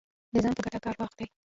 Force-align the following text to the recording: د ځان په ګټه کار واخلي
د 0.33 0.35
ځان 0.43 0.53
په 0.55 0.61
ګټه 0.65 0.79
کار 0.85 0.95
واخلي 0.97 1.25